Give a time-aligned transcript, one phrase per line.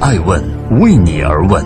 [0.00, 0.40] 爱问
[0.78, 1.64] 为你而问。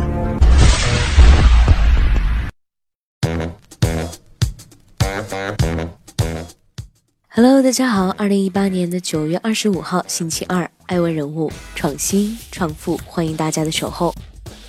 [7.28, 14.14] Hello，大家好，二零一八年的九月二十五号，星期二，爱问人物创新创富，欢迎大家的守候。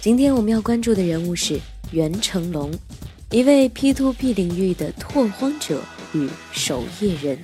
[0.01, 1.57] 今天我们要关注的人物是
[1.91, 2.69] 袁成龙，
[3.31, 7.39] 一位 P2P 领域的拓荒者与守夜人。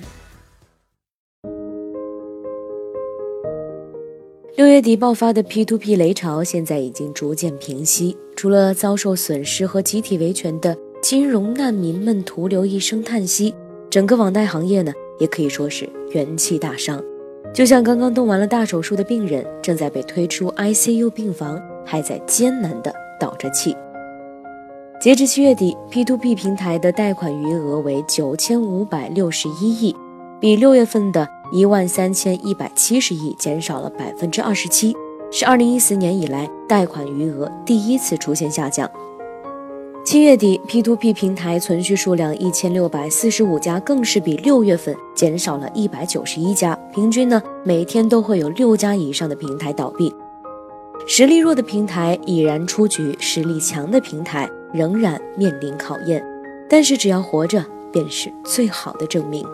[4.60, 8.14] 六月底爆发的 P2P 雷潮，现在已经逐渐平息。
[8.36, 13.54] 除了遭受损失和集体维权的金融难民们徒留一声叹息，
[13.88, 17.02] 整个网贷行业呢，也可以说是元气大伤。
[17.54, 23.74] 就像刚刚动完了大手术的病人，正在被推出 ICU 病房，还在艰难的倒着气。
[25.00, 29.96] 截至七月底，P2P 平台的贷款余额为九千五百六十一亿，
[30.38, 31.26] 比六月份的。
[31.52, 34.96] 一万三千一百七十亿，减少了百分之二十七，
[35.30, 38.88] 是二零一四年以来贷款余额第一次出现下降。
[40.02, 46.74] 七月底，P2P 平台存续数量一千六百四十五家，更是比六月份减少了一百九十一家。
[46.94, 50.12] 平均呢，每天都会有六家以上的平台倒闭。
[51.06, 56.24] 实力弱的平台已然出局，实力强的平台仍然面临考验。
[56.68, 59.44] 但是只要活着，便是最好的证明。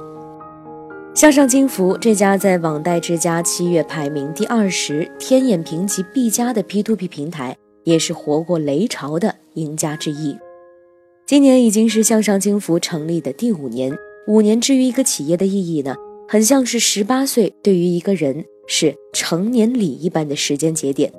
[1.16, 10.36] 向上金服这家在网贷之家七月排名第二十、天眼评级 B 加的 P2P 平台，也是活过雷潮的赢家之一。
[11.24, 13.96] 今年已经是向上金服成立的第五年，
[14.28, 15.96] 五年之于一个企业的意义呢，
[16.28, 21.10] 很像是十八岁对于一个人是成年礼一般的时间节点。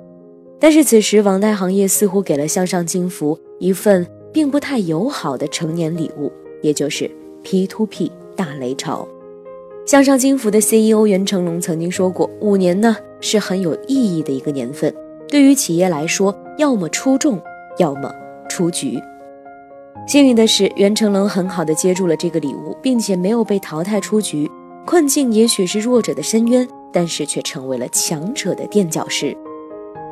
[0.60, 6.30] 但是此时，网贷行业似乎给了向上金服一份并不太友好的成年礼物，
[6.62, 7.10] 也就是
[7.42, 9.08] P2P 大雷潮。
[9.88, 14.94] 向上金服的 CEO 袁成龙曾经说过：“五年呢是很有意义的一个年份，
[15.28, 17.40] 对于企业来说，要么出众，
[17.78, 18.12] 要么
[18.50, 19.00] 出局。”
[20.06, 24.46] 幸运的是，袁成龙很好的接住了这个礼物，并且没有被淘汰出局。
[24.84, 29.34] 困境也许是弱者的深渊，但是却成为了强者的垫脚石。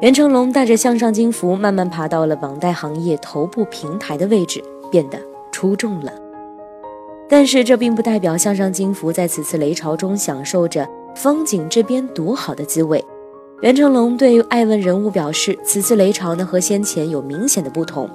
[0.01, 5.19] 袁成龙带着向上金服慢慢爬到了网贷行业头部平台的位置，变得
[5.53, 6.11] 出众了。
[7.29, 13.05] 但是这并不代表向上金服在此次雷潮中享受着风景这边独好的滋味。
[13.63, 18.09] 袁成龙对爱问人物表示，此次雷潮呢和先前有明显的不同。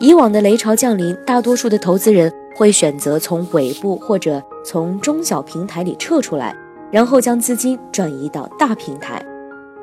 [0.00, 6.54] 以往的雷潮降临，大多数的投资人会选择从尾部或者从中小平台里撤出来，
[6.90, 9.24] 然后将资金转移到大平台。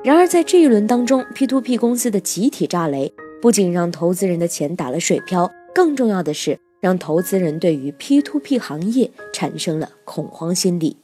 [0.03, 6.59] 然而在这一轮当中，P2P 公司的集体炸雷，不仅让投资人的钱打了水漂，更重要的是。
[6.81, 10.97] 让投资人对于 P2P 行业产生了恐慌心理，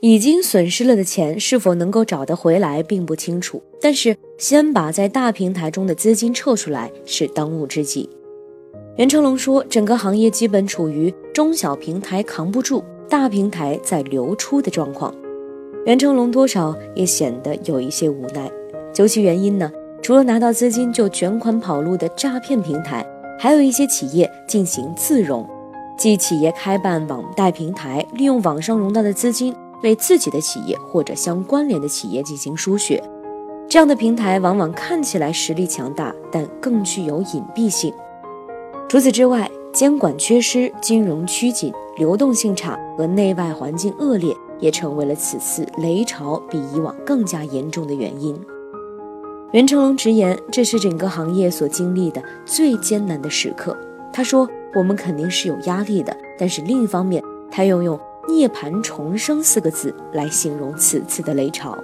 [0.00, 3.62] 已经损失了的钱是否能够找得回来并不清楚。
[3.80, 8.10] 但是，先把在大平台中的资金撤出来是当务之急。
[8.96, 15.14] 袁成龙说，整个行业基本处于中小平台扛不住，大平台在流出的状况。
[15.86, 18.50] 袁成龙多少也显得有一些无奈。
[18.92, 19.70] 究其原因呢，
[20.02, 23.06] 除了拿到资金就卷款跑路的诈骗平台。
[23.42, 25.44] 还有一些企业进行自融，
[25.98, 33.02] 即企业开办网贷平台，利用网上融到的资金为自己的企业或者相关联的企业进行输血。
[33.68, 37.92] 这样的平台往往看起来实力强大，但更具有隐蔽性。
[38.88, 48.40] 除此之外，监管缺失、金融趋紧、流动性差和内外环境恶劣，也成为了此次雷潮比以往更加严重的原因。
[49.52, 53.76] 袁成龙直言，这是整个行业所经历的最艰难的时刻。
[54.10, 61.76] 他说：“我们肯定是有压力的，但是另一方面，他又用‘涅槃重生’四个字来形容此次的雷潮。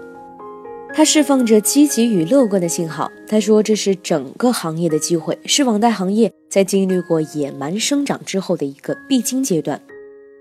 [0.95, 3.11] 他释放着积极与乐观的信号。
[3.27, 9.79] 他说，这是整个行业的机会，是网贷行业在经历过野蛮生长之后的一个必经阶段。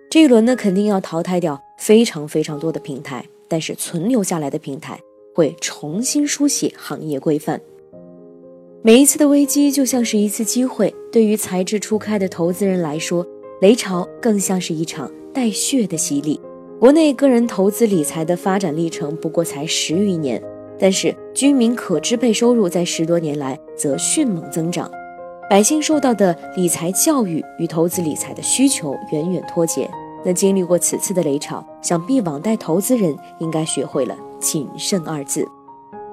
[0.10, 4.98] 这一轮呢，肯定要淘汰掉非常非常多的平台，但是存留下来的平台。”
[5.38, 7.62] 会重新书写行业规范。
[8.82, 13.24] 每一次的危机就像是一次机会，对于才智初开的投资人来说，
[13.62, 16.42] 雷潮更像是一场带血的洗礼。
[16.80, 20.42] 国内个人投资理财的发展历程不过才十余年，
[20.80, 24.90] 但是居民可支配收入在十多年来则迅猛增长，
[25.48, 29.88] 百姓受到的理财教育与投资理财的需求远远脱节。
[30.26, 34.18] 那经历过此次的雷潮，想必网贷投资人应该学会了。
[34.40, 35.48] 谨慎二字。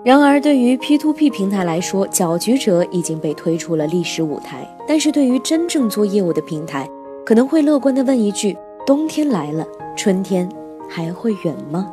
[0.05, 4.69] 然而，对于 P2P 平台来说，搅局者已经被推出了历史舞台。
[4.87, 6.89] 但是，对于真正做业务的平台，
[7.25, 8.57] 可能会乐观地问一句：
[8.87, 9.67] 冬天来了，
[9.97, 10.47] 春天
[10.91, 11.91] 还会远吗？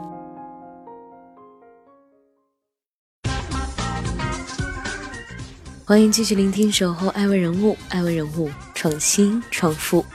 [5.85, 10.05] 欢迎继续聆听《守候爱问人物》，爱问人物创新创富，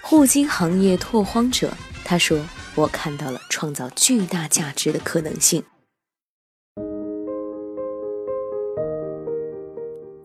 [0.00, 1.70] 互金行业拓荒者。
[2.04, 2.38] 他说
[2.76, 5.62] ：“我看到了创造巨大价值的可能性。”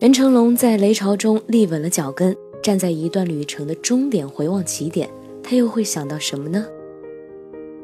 [0.00, 5.08] 袁成龙在雷潮中立稳了脚跟，站在一段旅程的终点，回望起点，
[5.42, 6.66] 他又会想到什么呢？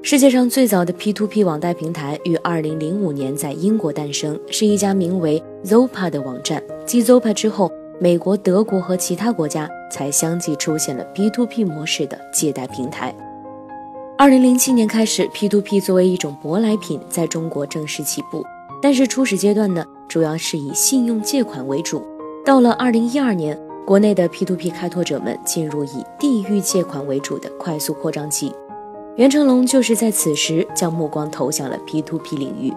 [0.02, 6.62] 世界上最早的 P2P 网贷平台于2005年在英国诞生，是一家名为 Zopa 的网站。
[6.84, 13.14] 继 Zopa 之后，美国、德国和其他国家才相继出现了 P2P 模式的借贷平台。
[14.18, 18.44] 2007年开始，P2P 作为一种舶来品在中国正式起步，
[18.82, 22.02] 但是初始阶段呢，主要是以信用借款为主。
[22.44, 28.52] 到了2012年，国内的 P2P 开拓者们进入以地域借款为主的快速扩张期。
[29.14, 32.74] 袁成龙就是在此时将目光投向了 P2P 领域。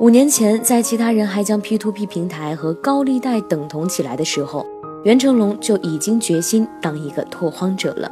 [0.00, 4.64] 五年前，在其他人还将 P2P 平台和高利贷等同起来的时候，
[5.04, 8.10] 袁成龙就已经决心当一个拓荒者了。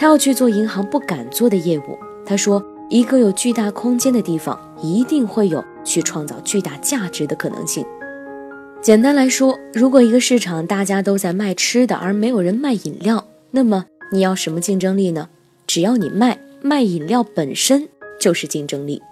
[0.00, 1.98] 他要去做银行不敢做的业务。
[2.24, 7.84] 他说：“一个有巨大空间的地方，一定会有去创造巨大价值的可能性。”
[8.80, 15.28] 简单来说，如果一个市场大家都在卖吃的，而没有人卖饮料，那么你要什么竞争力呢？
[15.66, 17.86] 只要你卖卖饮料本身
[18.18, 19.02] 就是竞争力，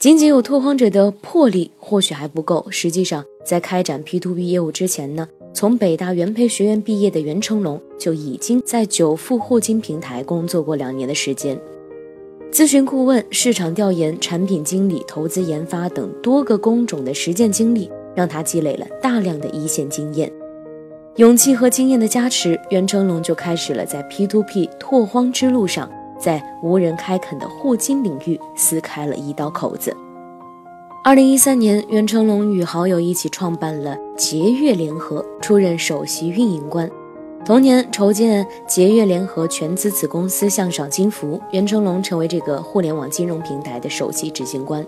[0.00, 2.66] 仅仅有拓荒者的魄力或许还不够。
[2.72, 11.58] 实际上，在开展 P to P 业务之前呢，从北大元培学院毕业的袁成龙就已经在久富互金平台工作过两年的时间，
[12.52, 20.30] 咨询顾问、市场调研、产品经理、投资研发等多个工种的实践经历，让他积累了大量的一线经验。
[21.16, 25.90] 勇气和经验的加持，袁成龙就开始了在 P2P 拓荒之路上，
[26.20, 29.96] 在无人开垦的互金领域撕开了一道口子。
[31.04, 36.90] 二零一三年，袁成龙与好友一起创办了捷悦联合，出任首席运营官。
[37.46, 44.84] 同年，筹建捷悦联合全资子公司向上金服，袁成龙成为这个互联网金融平台的首席执行官。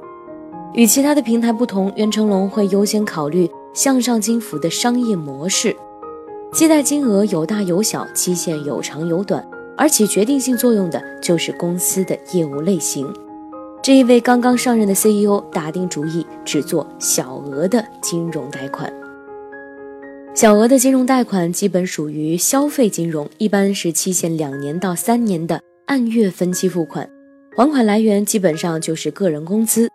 [0.75, 5.75] 与其他的平台不同，袁成龙会优先考虑向上金服的商业模式。
[6.53, 13.11] 借贷金额有大有小，期限有长有短，而起决定性作用的就是公司的业务类型。
[13.83, 18.93] 这一位刚刚上任的 CEO 打定主意只做小额的金融贷款。
[20.35, 27.09] 小额的金融贷款基本属于消费金融，一般是期限两年到三年的按月分期付款，
[27.57, 29.89] 还款来源基本上就是个人工资。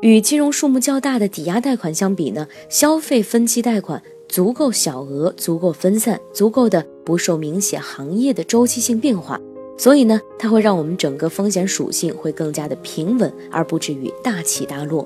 [0.00, 4.02] 与金融数目较大的抵押贷款相比呢，消费分期贷款。
[4.28, 9.38] 足够小额，足够分散，足够的不受明显行业的周期性变化，
[9.82, 15.04] 所以呢，它会让我们整个风险属性会更加的平稳，而不至于大起大落。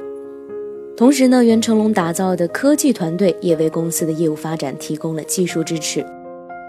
[0.94, 6.04] 同时呢，袁成龙打造的科技团队也为公司的业务发展提供了技术支持。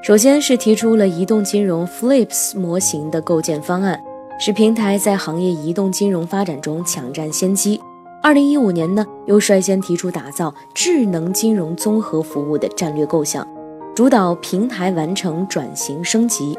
[0.02, 4.00] 首先是提出了移动金融 Flips 模型的构建方案，
[4.40, 7.78] 使平台在行业移动金融发展中抢占先机。
[8.24, 13.46] 二零一五年呢，又率先提出打造智能金融综合服务的战略构想，
[13.94, 16.58] 主导平台完成转型升级。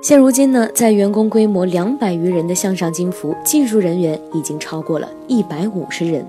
[0.00, 6.24] 现如今呢，在员工规模两百余人的向上金服，技术人员已经超过了一百五十人。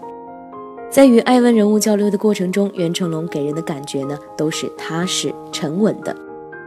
[0.90, 6.16] 在与艾文人物交流的过程中，袁成龙给人的感觉呢，都是踏实沉稳的，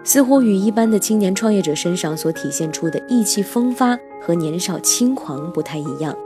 [0.05, 6.17] 似乎与一般的青年创业者身上所体现出的意气风发和年少轻狂不太一样。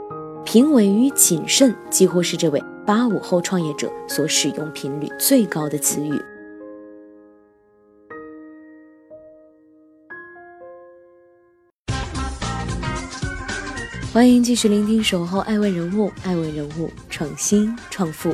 [0.45, 6.21] 平稳与谨慎几乎是这位八五后创业者所使用频率最高的词语。
[14.17, 18.33] 欢迎继续聆听《守候爱问人物》，爱问人物创新创富，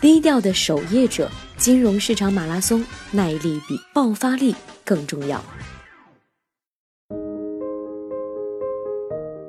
[0.00, 4.54] 低调的守业者，金融市场马拉松，耐力比爆发力
[4.84, 5.44] 更重要。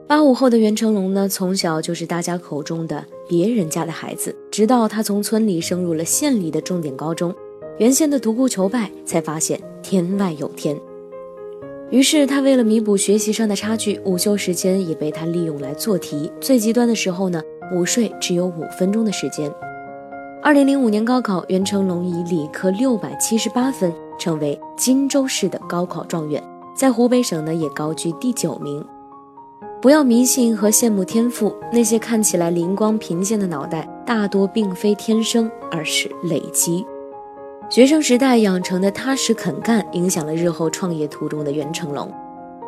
[0.07, 4.36] 八五后的袁成龙呢，从小就是大家口中的别人家的孩子。
[4.50, 7.31] 直到他从村里升入了县里的重点高中，
[7.77, 10.75] 原先的独孤求败，才发现天外有天。
[11.94, 16.32] 于是他为了弥补学习上的差距，午休时间也被他利用来做题。
[16.42, 17.40] 最极端的时候呢，
[17.72, 19.54] 午睡只有五分钟的时间。
[20.42, 26.44] 二零零五年高考，袁成龙以理科六百七十八分，成为荆州市的高考状元，
[26.76, 28.84] 在湖北省呢也高居第九名。
[29.80, 36.84] 不要迷信和羡慕天赋，那些看起来灵光频现的脑袋，大多并非天生，而是累积。
[37.70, 42.12] 学生时代养成的踏实肯干，影响了日后创业途中的袁成龙。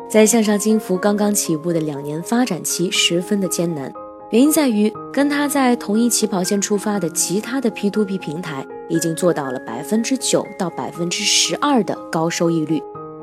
[0.08, 3.92] 在向上金服刚刚起步的两年发展期，十分的艰难，
[4.30, 12.82] 原因在于跟他在同一起跑线出发的其他的 P to P 平台，已经做到了百分之九到百分之十二的高收益率，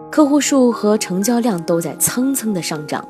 [0.09, 3.05] 客户数和成交量都在蹭蹭的上涨。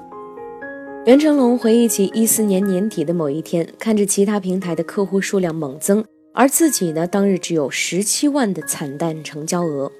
[1.06, 6.04] 袁成龙回忆起一四年年底的某一天，看着其他平台的客户数量猛增，
[6.34, 9.92] 而自己呢，当日只有十七万的惨淡成交额。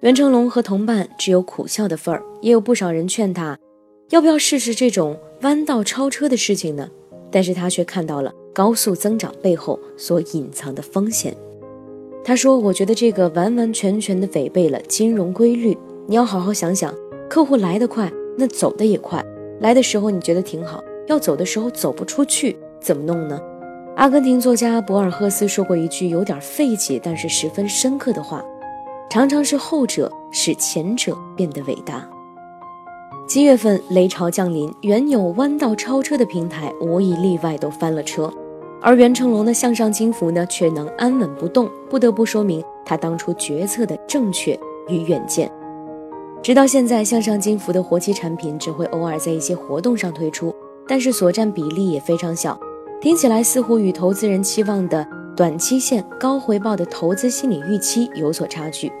[0.00, 3.58] 袁成龙和同伴只有苦笑的份儿，也有不少人劝他，
[4.10, 6.88] 要不要试试这种弯道超车的事情呢？
[7.30, 11.36] 但是他却看到了高速增长背后所隐藏的风险。
[12.24, 15.76] 他说：“我觉得这个完完全全的违背了金融规律。
[16.06, 16.94] 你要好好想想，
[17.28, 19.24] 客户来得快，那走的也快。
[19.60, 23.40] 来的时候你觉得挺好，要走的时候走不出去，怎么弄呢？”
[23.94, 28.42] 阿根廷作家博尔赫斯说过一句有点费解，但是十分深刻的话。
[29.10, 32.02] 常常是后者使前者变得伟大。
[33.28, 38.32] 七月份雷潮降临，原有弯道超车的平台无一例外都翻了车，
[38.80, 44.58] 而袁成龙的向上金服呢却能安稳不动，不得不说明他当初决策的正确
[44.88, 45.52] 与远见。
[46.42, 50.54] 直到现在，向上金服的活期产品只会偶尔在一些活动上推出，
[50.88, 52.58] 但是所占比例也非常小，
[53.02, 55.04] 听起来似乎与投资人期望的
[55.36, 58.92] 短期限高回报的投资心理预期有所差距。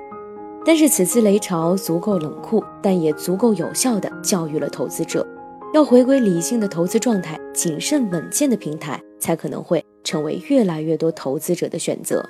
[0.66, 5.24] 但是此次雷潮足够冷酷，但也足够有效地教育了投资者，
[5.72, 12.28] 要回归理性的投资状态，谨慎稳健的平台才可能会成为越来越多投资者的选择。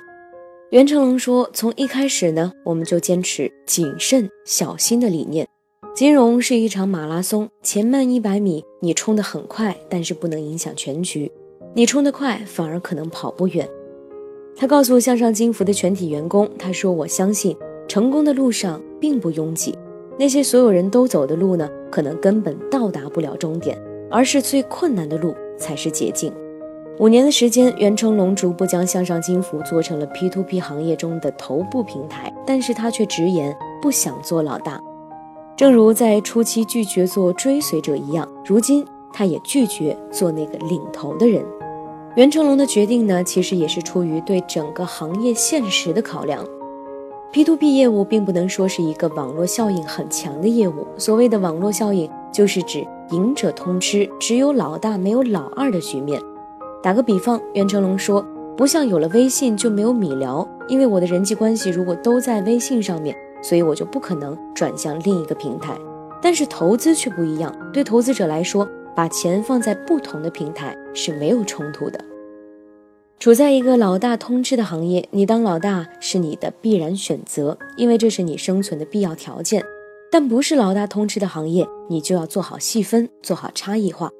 [0.69, 5.47] 袁成龙说：“从一开始呢，我们就坚持谨慎小心的理念。
[5.95, 11.31] 金融是一场马拉松，前慢一百米你冲得很快，但是不能影响全局。
[11.73, 13.67] 你冲得快，反而可能跑不远。”
[14.55, 19.77] 他告诉向上金服的全体员工：“他说，我相信。”成功的路上并不拥挤，
[20.17, 23.77] 那些所有人都走的路呢，可能根本到达不了终点，
[24.09, 26.31] 而是最困难的路才是捷径。
[26.99, 34.81] 五年的时间，袁成龙逐步将向上金服做成了 P2P 行业中的头部平台，但是他却直言不想做老大。
[35.57, 41.43] 正如在初期拒绝做追随者一样，如今他也拒绝做那个领头的人。
[42.15, 46.45] 袁成龙的决定呢，其实也是出于对整个行业现实的考量。
[47.31, 50.85] P to P 业务并不能说是一个网络效应很强的业务。
[50.95, 56.21] 所谓的网络效应，就是指赢者通吃，只有老大没有老二的局面。
[56.83, 58.23] 打个比方，袁成龙说，
[58.55, 65.75] 不像有了微信就没有米聊，因为我的人际关系如果都在微信上面，所以我就不可能转向另一个平台。
[66.21, 72.03] 但是投资却不一样，对投资者来说，把钱放在不同的平台是没有冲突的。
[73.19, 79.63] 处在一个老大通吃的行业，你当老大是你的必然选择，因为这是你生存的必要条件。
[80.11, 84.11] 但不是老大通吃的行业，你就要做好细分，做好差异化。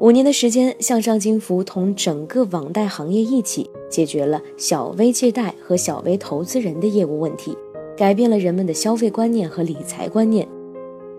[0.00, 7.56] 五年的时间，向上金服同整个网贷行业一起解决了小微借贷和小微投资人的业务问题，
[7.96, 10.46] 改变了人们的消费观念和理财观念。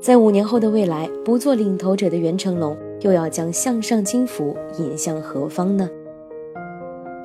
[0.01, 5.89] 在五年后的未来，不做领头者的袁成龙又要将向上金服引向何方呢？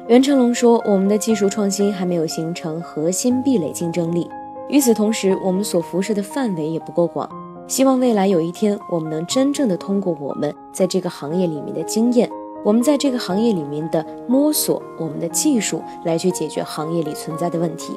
[0.09, 4.29] 袁成龙说：“我们的技术创新还没有形成核心壁垒竞争力，
[4.69, 7.31] 与此同时，我们所辐射的范围也不够广。
[7.69, 12.29] 希望未来有一天，我们能真正的通过我们在这个行业里面的经验，
[12.65, 17.97] 我们在这个行业里面的摸索，我们的技术来去解决行业里存在的问题，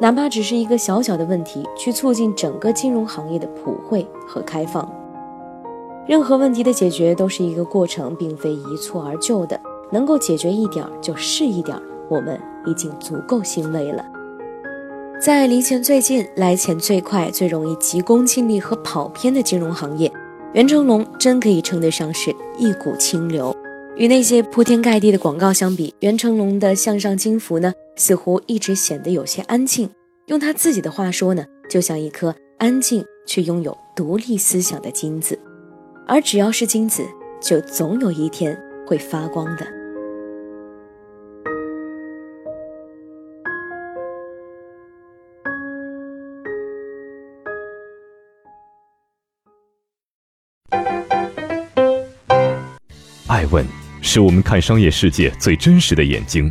[0.00, 4.88] 哪怕只是一个小小的问题，去促进整个金融行业的普惠和开放。
[6.06, 11.74] 任何问题的解决都是一个过程，并非一蹴而就的。”能够解决一点就是一点，
[12.10, 14.04] 我们已经足够欣慰了。
[15.18, 20.12] 在离钱最近、来钱最快、最容易急功近利和跑偏的金融行业，
[20.52, 23.56] 袁成龙真可以称得上是一股清流。
[23.96, 29.90] 与那些铺天盖地的广告相比，袁成龙的向上金服呢，似乎一直显得有些安静。
[30.26, 35.38] 用他自己的话说呢，就像一颗安静却拥有独立思想的金子。
[36.06, 37.04] 而只要是金子，
[37.42, 39.66] 就总有一天会发光的。
[53.28, 53.64] 爱问
[54.02, 56.50] 是我们看商业世界最真实的眼睛，